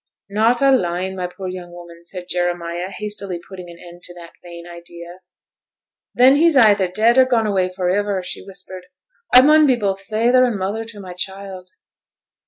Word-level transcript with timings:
'Not 0.31 0.63
a 0.63 0.71
line, 0.71 1.15
my 1.15 1.27
poor 1.27 1.47
young 1.47 1.71
woman!' 1.71 2.03
said 2.03 2.25
Jeremiah, 2.27 2.89
hastily 2.89 3.37
putting 3.47 3.69
an 3.69 3.77
end 3.79 4.01
to 4.01 4.15
that 4.15 4.31
vain 4.41 4.65
idea. 4.67 5.19
'Then 6.15 6.37
he's 6.37 6.57
either 6.57 6.87
dead 6.87 7.19
or 7.19 7.25
gone 7.25 7.45
away 7.45 7.69
for 7.69 7.87
iver,' 7.87 8.23
she 8.23 8.41
whispered. 8.43 8.87
'I 9.31 9.41
mun 9.43 9.67
be 9.67 9.75
both 9.75 10.01
feyther 10.01 10.43
and 10.43 10.57
mother 10.57 10.83
to 10.85 10.99
my 10.99 11.13
child.' 11.13 11.67